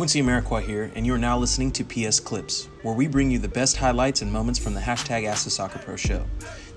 Quincy 0.00 0.22
Amarikwa 0.22 0.62
here, 0.62 0.90
and 0.94 1.04
you 1.04 1.12
are 1.12 1.18
now 1.18 1.36
listening 1.36 1.70
to 1.70 1.84
PS 1.84 2.20
Clips, 2.20 2.70
where 2.80 2.94
we 2.94 3.06
bring 3.06 3.30
you 3.30 3.38
the 3.38 3.46
best 3.46 3.76
highlights 3.76 4.22
and 4.22 4.32
moments 4.32 4.58
from 4.58 4.72
the 4.72 4.80
hashtag 4.80 5.26
Ask 5.26 5.44
the 5.44 5.50
Soccer 5.50 5.78
Pro 5.78 5.94
show. 5.94 6.24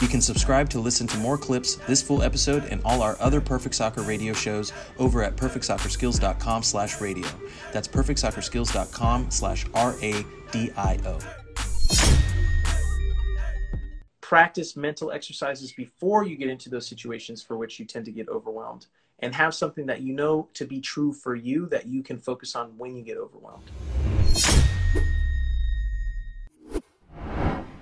You 0.01 0.09
can 0.09 0.19
subscribe 0.19 0.69
to 0.71 0.81
listen 0.81 1.07
to 1.07 1.17
more 1.19 1.37
clips, 1.37 1.75
this 1.87 2.01
full 2.01 2.21
episode, 2.21 2.65
and 2.65 2.81
all 2.83 3.01
our 3.01 3.15
other 3.21 3.39
Perfect 3.39 3.75
Soccer 3.75 4.01
radio 4.01 4.33
shows 4.33 4.73
over 4.99 5.23
at 5.23 5.37
perfectsoccerskills.com 5.37 6.63
slash 6.63 6.99
radio. 6.99 7.29
That's 7.71 7.87
perfectsoccerskills.com 7.87 9.31
slash 9.31 9.65
R-A-D-I-O. 9.73 11.19
Practice 14.19 14.75
mental 14.75 15.13
exercises 15.13 15.71
before 15.71 16.25
you 16.25 16.35
get 16.35 16.49
into 16.49 16.67
those 16.67 16.87
situations 16.87 17.41
for 17.41 17.55
which 17.55 17.79
you 17.79 17.85
tend 17.85 18.03
to 18.03 18.11
get 18.11 18.27
overwhelmed 18.27 18.87
and 19.19 19.33
have 19.33 19.53
something 19.53 19.85
that 19.85 20.01
you 20.01 20.13
know 20.13 20.49
to 20.53 20.65
be 20.65 20.81
true 20.81 21.13
for 21.13 21.35
you 21.35 21.67
that 21.67 21.85
you 21.85 22.03
can 22.03 22.19
focus 22.19 22.55
on 22.55 22.77
when 22.77 22.95
you 22.95 23.03
get 23.03 23.17
overwhelmed. 23.17 23.71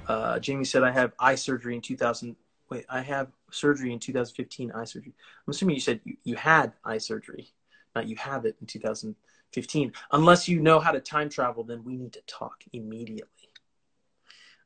Uh, 0.07 0.39
Jamie 0.39 0.65
said, 0.65 0.83
I 0.83 0.91
have 0.91 1.13
eye 1.19 1.35
surgery 1.35 1.75
in 1.75 1.81
2000. 1.81 2.35
Wait, 2.69 2.85
I 2.89 3.01
have 3.01 3.29
surgery 3.51 3.91
in 3.93 3.99
2015, 3.99 4.71
eye 4.71 4.83
surgery. 4.83 5.13
I'm 5.47 5.51
assuming 5.51 5.75
you 5.75 5.81
said 5.81 6.01
you, 6.03 6.17
you 6.23 6.35
had 6.35 6.73
eye 6.83 6.97
surgery, 6.97 7.49
not 7.95 8.07
you 8.07 8.15
have 8.17 8.45
it 8.45 8.55
in 8.61 8.67
2015. 8.67 9.93
Unless 10.11 10.47
you 10.47 10.59
know 10.59 10.79
how 10.79 10.91
to 10.91 10.99
time 10.99 11.29
travel, 11.29 11.63
then 11.63 11.83
we 11.83 11.95
need 11.95 12.13
to 12.13 12.21
talk 12.27 12.63
immediately. 12.73 13.27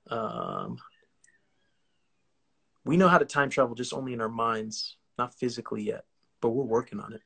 Um, 0.09 0.77
we 2.83 2.97
know 2.97 3.07
how 3.07 3.17
to 3.17 3.25
time 3.25 3.49
travel 3.49 3.75
just 3.75 3.93
only 3.93 4.13
in 4.13 4.21
our 4.21 4.29
minds, 4.29 4.97
not 5.17 5.33
physically 5.33 5.83
yet 5.83 6.05
but 6.41 6.49
we're 6.49 6.63
working 6.63 6.99
on 6.99 7.13
it. 7.13 7.21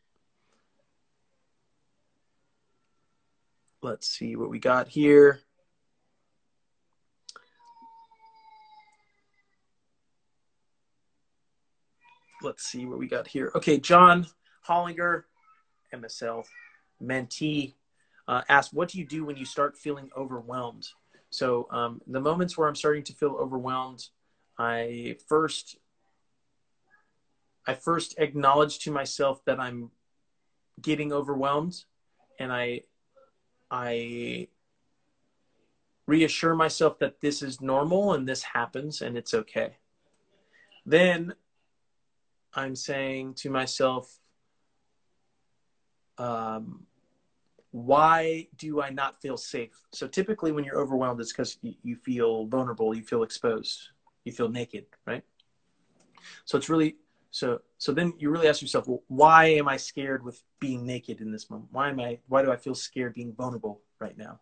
Let's 3.82 4.08
see 4.08 4.36
what 4.36 4.50
we 4.50 4.60
got 4.60 4.90
here. 4.90 5.42
Let's 12.42 12.64
see 12.64 12.86
what 12.86 13.00
we 13.00 13.08
got 13.08 13.28
here. 13.28 13.52
Okay, 13.56 13.80
John 13.80 14.28
Hollinger, 14.68 15.24
MSL 15.94 16.46
mentee, 17.02 17.74
uh, 18.28 18.42
asked, 18.48 18.74
"What 18.74 18.90
do 18.90 18.98
you 18.98 19.06
do 19.06 19.26
when 19.26 19.36
you 19.36 19.46
start 19.46 19.78
feeling 19.78 20.10
overwhelmed?" 20.16 20.88
So 21.30 21.68
um, 21.70 22.02
the 22.08 22.20
moments 22.20 22.58
where 22.58 22.68
I'm 22.68 22.76
starting 22.76 23.04
to 23.04 23.14
feel 23.14 23.36
overwhelmed, 23.36 24.08
I 24.58 25.18
first 25.28 25.78
I 27.70 27.76
first 27.76 28.16
acknowledge 28.18 28.80
to 28.80 28.92
myself 28.92 29.46
that 29.46 29.60
I'm 29.60 29.92
getting 30.82 31.14
overwhelmed 31.14 31.76
and 32.40 32.52
I 32.52 32.82
I 33.70 34.48
reassure 36.08 36.56
myself 36.56 36.98
that 36.98 37.22
this 37.22 37.44
is 37.44 37.62
normal 37.62 38.14
and 38.14 38.28
this 38.28 38.42
happens 38.42 39.04
and 39.04 39.16
it's 39.16 39.36
okay. 39.36 39.78
Then 40.84 41.36
I'm 42.56 42.76
saying 42.76 43.36
to 43.42 43.52
myself, 43.52 44.18
um, 46.18 46.88
why 47.70 48.48
do 48.58 48.82
I 48.82 48.90
not 48.90 49.22
feel 49.22 49.38
safe? 49.38 49.80
So 49.92 50.08
typically, 50.08 50.52
when 50.52 50.64
you're 50.64 50.82
overwhelmed, 50.82 51.22
it's 51.22 51.32
because 51.32 51.60
you 51.62 51.96
feel 51.98 52.48
vulnerable, 52.48 52.96
you 52.96 53.04
feel 53.04 53.22
exposed, 53.22 53.90
you 54.24 54.32
feel 54.32 54.50
naked, 54.50 54.88
right? 55.06 55.24
So 56.46 56.58
it's 56.58 56.68
really 56.68 56.96
so 57.32 57.62
so 57.78 57.92
then 57.92 58.14
you 58.18 58.30
really 58.30 58.48
ask 58.48 58.62
yourself, 58.62 58.88
well, 58.88 59.04
why 59.08 59.46
am 59.46 59.68
I 59.68 59.78
scared 59.78 60.24
with 60.24 60.42
being 60.60 60.86
naked 60.86 61.22
in 61.22 61.32
this 61.32 61.50
moment? 61.50 61.70
Why 61.72 61.90
am 61.90 62.00
I 62.00 62.20
why 62.28 62.44
do 62.44 62.52
I 62.52 62.58
feel 62.58 62.76
scared 62.76 63.14
being 63.14 63.34
vulnerable 63.34 63.82
right 64.00 64.18
now? 64.18 64.40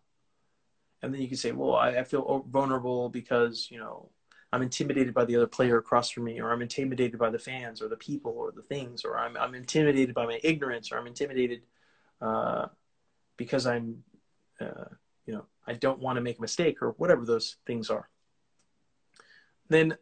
And 1.02 1.12
then 1.12 1.20
you 1.20 1.28
can 1.28 1.36
say, 1.36 1.52
well, 1.52 1.74
I, 1.74 1.90
I 1.90 2.04
feel 2.04 2.44
vulnerable 2.50 3.08
because 3.08 3.68
you 3.70 3.78
know 3.78 4.10
I'm 4.52 4.62
intimidated 4.62 5.12
by 5.12 5.26
the 5.26 5.36
other 5.36 5.46
player 5.46 5.76
across 5.76 6.10
from 6.10 6.24
me, 6.24 6.40
or 6.40 6.50
I'm 6.50 6.62
intimidated 6.62 7.18
by 7.18 7.30
the 7.30 7.38
fans, 7.38 7.82
or 7.82 7.88
the 7.88 7.96
people, 7.96 8.32
or 8.32 8.52
the 8.52 8.62
things, 8.62 9.04
or 9.04 9.18
I'm 9.18 9.36
I'm 9.36 9.54
intimidated 9.54 10.14
by 10.14 10.24
my 10.24 10.40
ignorance, 10.42 10.90
or 10.90 10.98
I'm 10.98 11.06
intimidated 11.06 11.62
uh, 12.22 12.66
because 13.36 13.66
I'm 13.66 14.02
uh, 14.60 14.88
you 15.26 15.34
know 15.34 15.44
I 15.66 15.74
don't 15.74 16.00
want 16.00 16.16
to 16.16 16.22
make 16.22 16.38
a 16.38 16.42
mistake, 16.42 16.80
or 16.80 16.92
whatever 16.92 17.26
those 17.26 17.56
things 17.66 17.90
are. 17.90 18.08
Then 19.68 19.98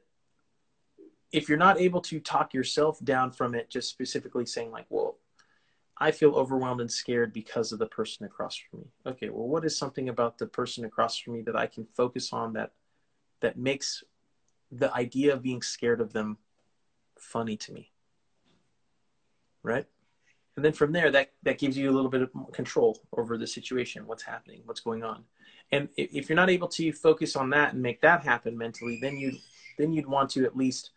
if 1.32 1.48
you're 1.48 1.58
not 1.58 1.80
able 1.80 2.00
to 2.02 2.20
talk 2.20 2.54
yourself 2.54 3.02
down 3.04 3.30
from 3.32 3.54
it, 3.54 3.70
just 3.70 3.88
specifically 3.88 4.46
saying 4.46 4.70
like, 4.70 4.86
well, 4.88 5.18
I 5.98 6.10
feel 6.10 6.34
overwhelmed 6.34 6.80
and 6.80 6.90
scared 6.90 7.32
because 7.32 7.72
of 7.72 7.78
the 7.78 7.86
person 7.86 8.26
across 8.26 8.56
from 8.56 8.80
me. 8.80 8.86
Okay, 9.06 9.30
well, 9.30 9.48
what 9.48 9.64
is 9.64 9.76
something 9.76 10.08
about 10.08 10.38
the 10.38 10.46
person 10.46 10.84
across 10.84 11.16
from 11.18 11.34
me 11.34 11.42
that 11.42 11.56
I 11.56 11.66
can 11.66 11.86
focus 11.96 12.32
on 12.32 12.52
that 12.52 12.72
that 13.40 13.58
makes 13.58 14.04
the 14.70 14.92
idea 14.94 15.32
of 15.32 15.42
being 15.42 15.62
scared 15.62 16.00
of 16.00 16.12
them 16.12 16.36
funny 17.18 17.56
to 17.56 17.72
me? 17.72 17.92
Right? 19.62 19.86
And 20.56 20.64
then 20.64 20.72
from 20.72 20.92
there, 20.92 21.10
that 21.10 21.32
that 21.42 21.58
gives 21.58 21.76
you 21.76 21.90
a 21.90 21.94
little 21.94 22.10
bit 22.10 22.22
of 22.22 22.30
control 22.52 22.98
over 23.16 23.36
the 23.36 23.46
situation, 23.46 24.06
what's 24.06 24.22
happening, 24.22 24.62
what's 24.64 24.80
going 24.80 25.02
on. 25.02 25.24
And 25.72 25.88
if 25.96 26.28
you're 26.28 26.36
not 26.36 26.50
able 26.50 26.68
to 26.68 26.92
focus 26.92 27.36
on 27.36 27.50
that 27.50 27.72
and 27.72 27.82
make 27.82 28.00
that 28.02 28.22
happen 28.22 28.56
mentally, 28.56 28.98
then 29.00 29.18
you 29.18 29.32
then 29.78 29.92
you'd 29.92 30.06
want 30.06 30.30
to 30.30 30.44
at 30.44 30.56
least 30.56 30.92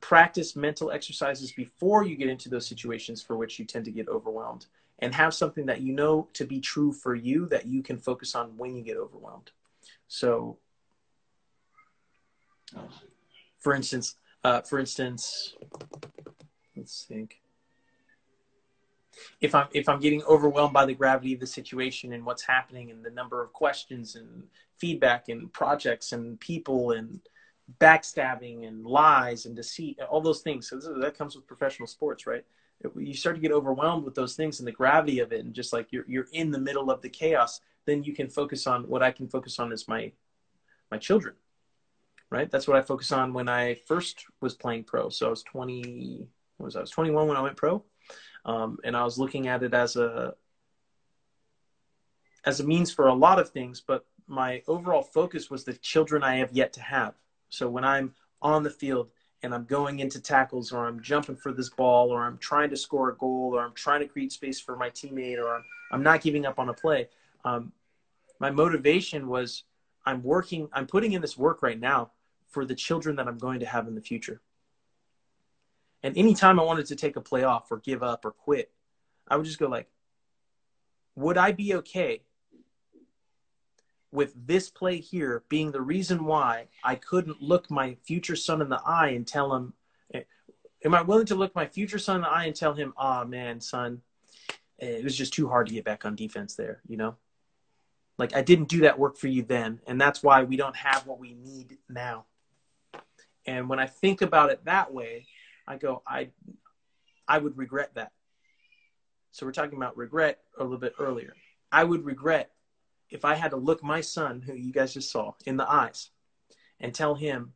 practice 0.00 0.56
mental 0.56 0.90
exercises 0.90 1.52
before 1.52 2.04
you 2.04 2.16
get 2.16 2.28
into 2.28 2.48
those 2.48 2.66
situations 2.66 3.22
for 3.22 3.36
which 3.36 3.58
you 3.58 3.64
tend 3.64 3.84
to 3.84 3.90
get 3.90 4.08
overwhelmed 4.08 4.66
and 5.00 5.14
have 5.14 5.34
something 5.34 5.66
that 5.66 5.80
you 5.80 5.92
know 5.92 6.28
to 6.32 6.44
be 6.44 6.60
true 6.60 6.92
for 6.92 7.14
you 7.14 7.46
that 7.46 7.66
you 7.66 7.82
can 7.82 7.98
focus 7.98 8.34
on 8.34 8.56
when 8.56 8.74
you 8.74 8.82
get 8.82 8.96
overwhelmed. 8.96 9.50
So 10.08 10.58
for 13.58 13.74
instance 13.74 14.16
uh, 14.44 14.60
for 14.60 14.78
instance 14.78 15.54
let's 16.76 17.04
think. 17.04 17.40
If 19.40 19.54
i'm 19.54 19.66
if 19.72 19.88
i'm 19.88 20.00
getting 20.00 20.22
overwhelmed 20.24 20.74
by 20.74 20.84
the 20.86 20.94
gravity 20.94 21.34
of 21.34 21.40
the 21.40 21.46
situation 21.46 22.12
and 22.12 22.24
what's 22.24 22.42
happening 22.42 22.90
and 22.90 23.04
the 23.04 23.10
number 23.10 23.42
of 23.42 23.52
questions 23.52 24.14
and 24.14 24.44
feedback 24.76 25.28
and 25.28 25.52
projects 25.52 26.12
and 26.12 26.38
people 26.38 26.92
and 26.92 27.20
backstabbing 27.80 28.66
and 28.66 28.86
lies 28.86 29.46
and 29.46 29.56
deceit, 29.56 29.98
all 30.08 30.20
those 30.20 30.40
things. 30.40 30.68
So 30.68 30.78
that 30.78 31.18
comes 31.18 31.34
with 31.34 31.46
professional 31.46 31.86
sports, 31.86 32.26
right? 32.26 32.44
You 32.96 33.14
start 33.14 33.36
to 33.36 33.42
get 33.42 33.52
overwhelmed 33.52 34.04
with 34.04 34.14
those 34.14 34.36
things 34.36 34.58
and 34.58 34.66
the 34.66 34.72
gravity 34.72 35.20
of 35.20 35.32
it, 35.32 35.44
and 35.44 35.54
just 35.54 35.72
like 35.72 35.92
you're 35.92 36.04
you're 36.06 36.28
in 36.32 36.50
the 36.50 36.58
middle 36.58 36.90
of 36.90 37.00
the 37.02 37.08
chaos. 37.08 37.60
Then 37.86 38.04
you 38.04 38.14
can 38.14 38.28
focus 38.28 38.66
on 38.66 38.82
what 38.88 39.02
I 39.02 39.10
can 39.10 39.28
focus 39.28 39.58
on 39.58 39.72
is 39.72 39.88
my 39.88 40.12
my 40.90 40.98
children, 40.98 41.34
right? 42.30 42.50
That's 42.50 42.68
what 42.68 42.76
I 42.76 42.82
focus 42.82 43.12
on 43.12 43.32
when 43.32 43.48
I 43.48 43.74
first 43.86 44.24
was 44.40 44.54
playing 44.54 44.84
pro. 44.84 45.08
So 45.08 45.26
I 45.26 45.30
was 45.30 45.42
20, 45.42 46.26
was 46.58 46.76
I? 46.76 46.80
I 46.80 46.82
was 46.82 46.90
21 46.90 47.26
when 47.28 47.36
I 47.36 47.40
went 47.40 47.56
pro, 47.56 47.82
um, 48.44 48.78
and 48.84 48.96
I 48.96 49.04
was 49.04 49.18
looking 49.18 49.48
at 49.48 49.62
it 49.62 49.72
as 49.72 49.96
a 49.96 50.34
as 52.44 52.60
a 52.60 52.64
means 52.64 52.92
for 52.92 53.08
a 53.08 53.14
lot 53.14 53.38
of 53.40 53.50
things, 53.50 53.80
but 53.80 54.06
my 54.28 54.62
overall 54.68 55.02
focus 55.02 55.50
was 55.50 55.64
the 55.64 55.72
children 55.72 56.22
I 56.22 56.36
have 56.36 56.52
yet 56.52 56.74
to 56.74 56.80
have 56.80 57.14
so 57.48 57.68
when 57.68 57.84
I'm 57.84 58.14
on 58.42 58.62
the 58.62 58.70
field 58.70 59.10
and 59.42 59.54
I'm 59.54 59.64
going 59.64 60.00
into 60.00 60.20
tackles 60.20 60.72
or 60.72 60.86
I'm 60.86 61.00
jumping 61.02 61.36
for 61.36 61.52
this 61.52 61.68
ball 61.68 62.10
or 62.10 62.24
I'm 62.24 62.38
trying 62.38 62.70
to 62.70 62.76
score 62.76 63.10
a 63.10 63.16
goal 63.16 63.52
or 63.54 63.64
I'm 63.64 63.74
trying 63.74 64.00
to 64.00 64.06
create 64.06 64.32
space 64.32 64.60
for 64.60 64.76
my 64.76 64.90
teammate 64.90 65.38
or 65.38 65.54
I'm, 65.54 65.64
I'm 65.92 66.02
not 66.02 66.22
giving 66.22 66.46
up 66.46 66.58
on 66.58 66.68
a 66.68 66.74
play, 66.74 67.08
um, 67.44 67.72
my 68.38 68.50
motivation 68.50 69.28
was 69.28 69.64
I'm 70.04 70.22
working, 70.22 70.68
I'm 70.72 70.86
putting 70.86 71.12
in 71.12 71.20
this 71.20 71.38
work 71.38 71.62
right 71.62 71.78
now 71.78 72.10
for 72.48 72.64
the 72.64 72.74
children 72.74 73.16
that 73.16 73.26
I'm 73.26 73.38
going 73.38 73.60
to 73.60 73.66
have 73.66 73.88
in 73.88 73.94
the 73.94 74.00
future. 74.00 74.40
And 76.02 76.16
anytime 76.16 76.60
I 76.60 76.62
wanted 76.62 76.86
to 76.86 76.96
take 76.96 77.16
a 77.16 77.20
play 77.20 77.42
off 77.42 77.70
or 77.72 77.78
give 77.78 78.02
up 78.02 78.24
or 78.24 78.30
quit, 78.30 78.70
I 79.26 79.36
would 79.36 79.46
just 79.46 79.58
go 79.58 79.68
like, 79.68 79.88
would 81.16 81.38
I 81.38 81.52
be 81.52 81.74
okay 81.76 82.22
with 84.12 84.32
this 84.46 84.70
play 84.70 84.98
here 84.98 85.42
being 85.48 85.72
the 85.72 85.80
reason 85.80 86.24
why 86.24 86.68
I 86.82 86.94
couldn't 86.94 87.42
look 87.42 87.70
my 87.70 87.96
future 88.04 88.36
son 88.36 88.62
in 88.62 88.68
the 88.68 88.80
eye 88.84 89.08
and 89.08 89.26
tell 89.26 89.54
him, 89.54 89.72
am 90.84 90.94
I 90.94 91.02
willing 91.02 91.26
to 91.26 91.34
look 91.34 91.54
my 91.54 91.66
future 91.66 91.98
son 91.98 92.16
in 92.16 92.22
the 92.22 92.28
eye 92.28 92.44
and 92.44 92.54
tell 92.54 92.74
him, 92.74 92.94
oh 92.96 93.24
man, 93.24 93.60
son, 93.60 94.02
it 94.78 95.02
was 95.02 95.16
just 95.16 95.32
too 95.32 95.48
hard 95.48 95.66
to 95.66 95.74
get 95.74 95.84
back 95.84 96.04
on 96.04 96.14
defense 96.14 96.54
there, 96.54 96.80
you 96.86 96.96
know? 96.96 97.16
Like 98.18 98.34
I 98.34 98.42
didn't 98.42 98.68
do 98.68 98.80
that 98.80 98.98
work 98.98 99.16
for 99.16 99.28
you 99.28 99.42
then, 99.42 99.80
and 99.86 100.00
that's 100.00 100.22
why 100.22 100.44
we 100.44 100.56
don't 100.56 100.76
have 100.76 101.06
what 101.06 101.18
we 101.18 101.34
need 101.34 101.78
now. 101.88 102.24
And 103.46 103.68
when 103.68 103.78
I 103.78 103.86
think 103.86 104.22
about 104.22 104.50
it 104.50 104.64
that 104.64 104.92
way, 104.92 105.26
I 105.66 105.76
go, 105.76 106.02
I, 106.06 106.30
I 107.28 107.38
would 107.38 107.58
regret 107.58 107.94
that. 107.94 108.12
So 109.32 109.44
we're 109.44 109.52
talking 109.52 109.76
about 109.76 109.96
regret 109.96 110.40
a 110.58 110.62
little 110.62 110.78
bit 110.78 110.94
earlier. 110.98 111.34
I 111.70 111.84
would 111.84 112.04
regret 112.04 112.52
if 113.10 113.24
I 113.24 113.34
had 113.34 113.50
to 113.52 113.56
look 113.56 113.82
my 113.82 114.00
son, 114.00 114.42
who 114.42 114.54
you 114.54 114.72
guys 114.72 114.94
just 114.94 115.10
saw, 115.10 115.32
in 115.44 115.56
the 115.56 115.70
eyes 115.70 116.10
and 116.80 116.94
tell 116.94 117.14
him 117.14 117.52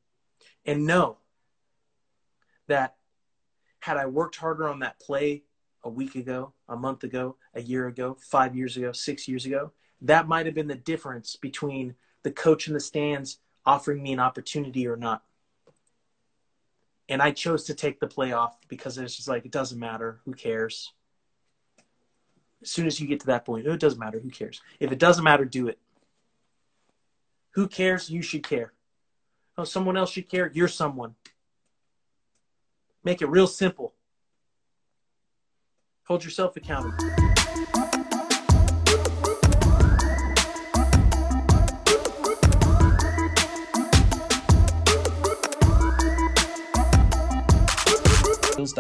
and 0.65 0.87
know 0.87 1.19
that 2.69 2.97
had 3.81 3.97
I 3.97 4.07
worked 4.07 4.37
harder 4.37 4.69
on 4.69 4.81
that 4.81 5.01
play 5.01 5.43
a 5.83 5.89
week 5.89 6.15
ago, 6.15 6.53
a 6.69 6.77
month 6.77 7.05
ago, 7.05 7.37
a 7.55 7.63
year 7.63 7.87
ago, 7.87 8.17
five 8.21 8.55
years 8.55 8.77
ago, 8.77 8.93
six 8.93 9.27
years 9.27 9.47
ago, 9.47 9.73
that 10.03 10.29
might 10.29 10.47
have 10.47 10.55
been 10.55 10.69
the 10.69 10.75
difference 10.75 11.37
between 11.37 11.95
the 12.23 12.31
coach 12.31 12.69
in 12.69 12.75
the 12.75 12.81
stands 12.81 13.39
offering 13.65 14.03
me 14.03 14.13
an 14.13 14.21
opportunity 14.21 14.87
or 14.87 14.97
not. 14.97 15.23
And 17.09 17.21
I 17.21 17.33
chose 17.33 17.65
to 17.65 17.75
take 17.75 17.99
the 17.99 18.07
play 18.07 18.33
off 18.33 18.57
because 18.69 18.97
it's 18.97 19.17
just 19.17 19.29
like, 19.29 19.45
it 19.45 19.51
doesn't 19.51 19.79
matter. 19.79 20.21
Who 20.25 20.33
cares? 20.33 20.93
As 22.63 22.71
soon 22.71 22.87
as 22.87 23.01
you 23.01 23.07
get 23.07 23.21
to 23.21 23.27
that 23.27 23.45
point, 23.45 23.67
it 23.67 23.81
doesn't 23.81 23.99
matter. 23.99 24.21
Who 24.21 24.31
cares? 24.31 24.61
If 24.79 24.93
it 24.93 24.99
doesn't 24.99 25.25
matter, 25.25 25.45
do 25.45 25.69
it. 25.69 25.79
Who 27.53 27.69
cares? 27.69 28.11
You 28.11 28.23
should 28.23 28.47
care. 28.47 28.73
Oh, 29.57 29.65
someone 29.65 29.97
else 29.97 30.11
should 30.13 30.29
care. 30.29 30.51
You're 30.55 30.69
someone. 30.69 31.15
Make 33.03 33.23
it 33.23 33.29
real 33.29 33.47
simple. 33.47 33.95
Hold 36.05 36.25
yourself 36.25 36.57
accountable. 36.57 37.30